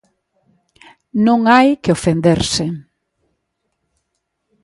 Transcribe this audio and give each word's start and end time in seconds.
Non 1.25 1.39
hai 1.51 1.69
que 1.81 1.93
ofenderse. 1.97 2.65